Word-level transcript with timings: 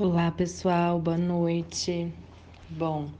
Olá 0.00 0.30
pessoal, 0.30 1.00
boa 1.00 1.18
noite. 1.18 2.12
Bom, 2.70 3.10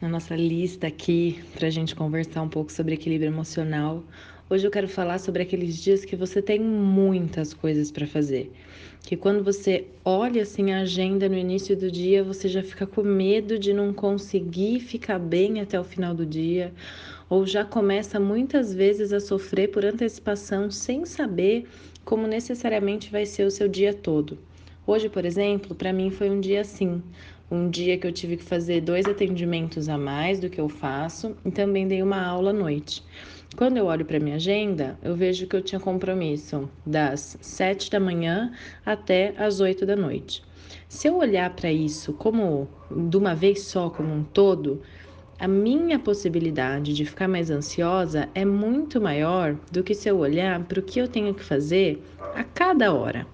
na 0.00 0.08
nossa 0.08 0.34
lista 0.34 0.86
aqui 0.86 1.44
para 1.52 1.66
a 1.66 1.70
gente 1.70 1.94
conversar 1.94 2.40
um 2.40 2.48
pouco 2.48 2.72
sobre 2.72 2.94
equilíbrio 2.94 3.28
emocional, 3.28 4.02
hoje 4.48 4.66
eu 4.66 4.70
quero 4.70 4.88
falar 4.88 5.18
sobre 5.18 5.42
aqueles 5.42 5.76
dias 5.76 6.02
que 6.02 6.16
você 6.16 6.40
tem 6.40 6.58
muitas 6.58 7.52
coisas 7.52 7.90
para 7.90 8.06
fazer. 8.06 8.50
Que 9.02 9.14
quando 9.14 9.44
você 9.44 9.88
olha 10.02 10.40
assim 10.40 10.72
a 10.72 10.80
agenda 10.80 11.28
no 11.28 11.36
início 11.36 11.76
do 11.76 11.90
dia, 11.90 12.24
você 12.24 12.48
já 12.48 12.62
fica 12.62 12.86
com 12.86 13.02
medo 13.02 13.58
de 13.58 13.74
não 13.74 13.92
conseguir 13.92 14.80
ficar 14.80 15.18
bem 15.18 15.60
até 15.60 15.78
o 15.78 15.84
final 15.84 16.14
do 16.14 16.24
dia, 16.24 16.72
ou 17.28 17.44
já 17.44 17.62
começa 17.62 18.18
muitas 18.18 18.72
vezes 18.72 19.12
a 19.12 19.20
sofrer 19.20 19.68
por 19.68 19.84
antecipação 19.84 20.70
sem 20.70 21.04
saber 21.04 21.68
como 22.06 22.26
necessariamente 22.26 23.10
vai 23.10 23.26
ser 23.26 23.44
o 23.44 23.50
seu 23.50 23.68
dia 23.68 23.92
todo. 23.92 24.38
Hoje, 24.86 25.08
por 25.08 25.24
exemplo, 25.24 25.74
para 25.74 25.92
mim 25.92 26.10
foi 26.10 26.30
um 26.30 26.40
dia 26.40 26.62
assim. 26.62 27.02
Um 27.50 27.68
dia 27.68 27.98
que 27.98 28.06
eu 28.06 28.12
tive 28.12 28.36
que 28.36 28.44
fazer 28.44 28.80
dois 28.80 29.06
atendimentos 29.06 29.88
a 29.88 29.98
mais 29.98 30.40
do 30.40 30.48
que 30.48 30.60
eu 30.60 30.68
faço 30.68 31.36
e 31.44 31.50
também 31.50 31.86
dei 31.86 32.02
uma 32.02 32.24
aula 32.24 32.50
à 32.50 32.52
noite. 32.52 33.04
Quando 33.56 33.76
eu 33.76 33.86
olho 33.86 34.04
para 34.04 34.18
minha 34.18 34.36
agenda, 34.36 34.98
eu 35.02 35.14
vejo 35.14 35.46
que 35.46 35.54
eu 35.54 35.60
tinha 35.60 35.80
compromisso 35.80 36.70
das 36.86 37.36
sete 37.40 37.90
da 37.90 38.00
manhã 38.00 38.52
até 38.86 39.34
as 39.36 39.60
oito 39.60 39.84
da 39.84 39.96
noite. 39.96 40.42
Se 40.88 41.08
eu 41.08 41.18
olhar 41.18 41.50
para 41.50 41.70
isso 41.70 42.12
como 42.14 42.68
de 42.90 43.16
uma 43.16 43.34
vez 43.34 43.62
só, 43.62 43.90
como 43.90 44.14
um 44.14 44.22
todo, 44.22 44.80
a 45.38 45.46
minha 45.46 45.98
possibilidade 45.98 46.94
de 46.94 47.04
ficar 47.04 47.28
mais 47.28 47.50
ansiosa 47.50 48.28
é 48.34 48.44
muito 48.44 49.00
maior 49.00 49.56
do 49.70 49.82
que 49.82 49.94
se 49.94 50.08
eu 50.08 50.18
olhar 50.18 50.62
para 50.64 50.80
o 50.80 50.82
que 50.82 51.00
eu 51.00 51.08
tenho 51.08 51.34
que 51.34 51.44
fazer 51.44 52.02
a 52.34 52.44
cada 52.44 52.92
hora. 52.94 53.26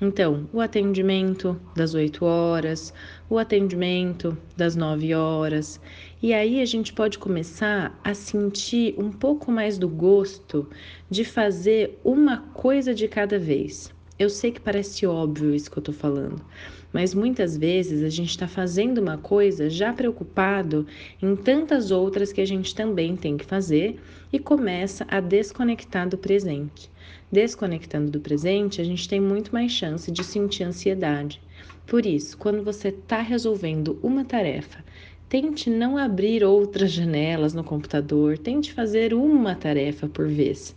Então, 0.00 0.48
o 0.52 0.60
atendimento 0.60 1.60
das 1.74 1.92
8 1.92 2.24
horas, 2.24 2.94
o 3.28 3.36
atendimento 3.36 4.38
das 4.56 4.76
9 4.76 5.12
horas, 5.12 5.80
e 6.22 6.32
aí 6.32 6.60
a 6.60 6.64
gente 6.64 6.92
pode 6.92 7.18
começar 7.18 7.98
a 8.04 8.14
sentir 8.14 8.94
um 8.96 9.10
pouco 9.10 9.50
mais 9.50 9.76
do 9.76 9.88
gosto 9.88 10.68
de 11.10 11.24
fazer 11.24 11.98
uma 12.04 12.42
coisa 12.54 12.94
de 12.94 13.08
cada 13.08 13.40
vez. 13.40 13.92
Eu 14.18 14.28
sei 14.28 14.50
que 14.50 14.60
parece 14.60 15.06
óbvio 15.06 15.54
isso 15.54 15.70
que 15.70 15.78
eu 15.78 15.82
tô 15.82 15.92
falando, 15.92 16.44
mas 16.92 17.14
muitas 17.14 17.56
vezes 17.56 18.02
a 18.02 18.08
gente 18.08 18.30
está 18.30 18.48
fazendo 18.48 18.98
uma 18.98 19.16
coisa 19.16 19.70
já 19.70 19.92
preocupado 19.92 20.84
em 21.22 21.36
tantas 21.36 21.92
outras 21.92 22.32
que 22.32 22.40
a 22.40 22.44
gente 22.44 22.74
também 22.74 23.14
tem 23.14 23.36
que 23.36 23.44
fazer 23.44 24.00
e 24.32 24.40
começa 24.40 25.06
a 25.08 25.20
desconectar 25.20 26.08
do 26.08 26.18
presente. 26.18 26.90
Desconectando 27.30 28.10
do 28.10 28.18
presente, 28.18 28.80
a 28.80 28.84
gente 28.84 29.08
tem 29.08 29.20
muito 29.20 29.52
mais 29.52 29.70
chance 29.70 30.10
de 30.10 30.24
sentir 30.24 30.64
ansiedade. 30.64 31.40
Por 31.86 32.04
isso, 32.04 32.36
quando 32.36 32.64
você 32.64 32.88
está 32.88 33.20
resolvendo 33.20 34.00
uma 34.02 34.24
tarefa, 34.24 34.84
tente 35.28 35.70
não 35.70 35.96
abrir 35.96 36.42
outras 36.42 36.90
janelas 36.92 37.54
no 37.54 37.62
computador, 37.62 38.36
tente 38.36 38.72
fazer 38.72 39.14
uma 39.14 39.54
tarefa 39.54 40.08
por 40.08 40.26
vez. 40.26 40.74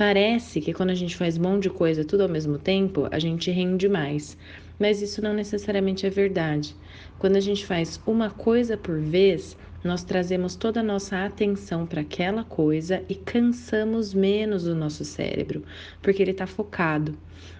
Parece 0.00 0.62
que 0.62 0.72
quando 0.72 0.88
a 0.90 0.94
gente 0.94 1.14
faz 1.14 1.36
um 1.36 1.42
monte 1.42 1.64
de 1.64 1.70
coisa 1.70 2.06
tudo 2.06 2.22
ao 2.22 2.28
mesmo 2.28 2.58
tempo, 2.58 3.06
a 3.12 3.18
gente 3.18 3.50
rende 3.50 3.86
mais, 3.86 4.34
mas 4.78 5.02
isso 5.02 5.20
não 5.20 5.34
necessariamente 5.34 6.06
é 6.06 6.10
verdade. 6.10 6.74
Quando 7.18 7.36
a 7.36 7.40
gente 7.40 7.66
faz 7.66 8.00
uma 8.06 8.30
coisa 8.30 8.78
por 8.78 8.98
vez, 8.98 9.58
nós 9.82 10.04
trazemos 10.04 10.56
toda 10.56 10.80
a 10.80 10.82
nossa 10.82 11.24
atenção 11.24 11.86
para 11.86 12.02
aquela 12.02 12.44
coisa 12.44 13.02
e 13.08 13.14
cansamos 13.14 14.12
menos 14.12 14.66
o 14.66 14.74
nosso 14.74 15.04
cérebro, 15.04 15.62
porque 16.02 16.22
ele 16.22 16.32
está 16.32 16.46
focado. 16.46 17.16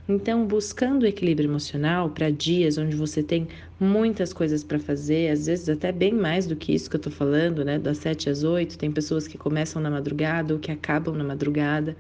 Então, 0.06 0.46
buscando 0.46 1.04
o 1.04 1.06
equilíbrio 1.06 1.48
emocional 1.48 2.10
para 2.10 2.30
dias 2.30 2.76
onde 2.76 2.94
você 2.94 3.22
tem 3.22 3.48
muitas 3.78 4.32
coisas 4.32 4.62
para 4.62 4.78
fazer, 4.78 5.30
às 5.30 5.46
vezes 5.46 5.68
até 5.68 5.90
bem 5.90 6.12
mais 6.12 6.46
do 6.46 6.56
que 6.56 6.74
isso 6.74 6.90
que 6.90 6.96
eu 6.96 6.98
estou 6.98 7.12
falando, 7.12 7.64
né? 7.64 7.78
Das 7.78 7.98
7 7.98 8.28
às 8.28 8.42
8, 8.42 8.76
tem 8.76 8.90
pessoas 8.90 9.26
que 9.26 9.38
começam 9.38 9.80
na 9.80 9.90
madrugada 9.90 10.52
ou 10.52 10.60
que 10.60 10.70
acabam 10.70 11.16
na 11.16 11.24
madrugada. 11.24 11.96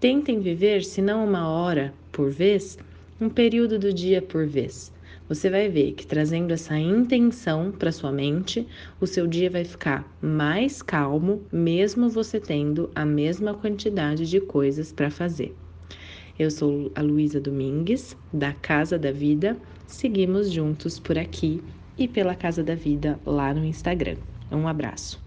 Tentem 0.00 0.40
viver, 0.40 0.82
se 0.82 1.02
não 1.02 1.26
uma 1.26 1.48
hora 1.48 1.92
por 2.10 2.30
vez, 2.30 2.78
um 3.20 3.28
período 3.28 3.78
do 3.78 3.92
dia 3.92 4.22
por 4.22 4.46
vez 4.46 4.91
você 5.34 5.48
vai 5.48 5.66
ver 5.66 5.92
que 5.92 6.06
trazendo 6.06 6.52
essa 6.52 6.78
intenção 6.78 7.72
para 7.72 7.90
sua 7.90 8.12
mente, 8.12 8.68
o 9.00 9.06
seu 9.06 9.26
dia 9.26 9.48
vai 9.48 9.64
ficar 9.64 10.06
mais 10.20 10.82
calmo, 10.82 11.42
mesmo 11.50 12.10
você 12.10 12.38
tendo 12.38 12.90
a 12.94 13.06
mesma 13.06 13.54
quantidade 13.54 14.28
de 14.28 14.40
coisas 14.40 14.92
para 14.92 15.10
fazer. 15.10 15.56
Eu 16.38 16.50
sou 16.50 16.92
a 16.94 17.00
Luísa 17.00 17.40
Domingues, 17.40 18.14
da 18.30 18.52
Casa 18.52 18.98
da 18.98 19.10
Vida. 19.10 19.56
Seguimos 19.86 20.50
juntos 20.50 20.98
por 20.98 21.16
aqui 21.16 21.62
e 21.96 22.06
pela 22.06 22.34
Casa 22.34 22.62
da 22.62 22.74
Vida 22.74 23.18
lá 23.24 23.54
no 23.54 23.64
Instagram. 23.64 24.16
Um 24.50 24.68
abraço. 24.68 25.21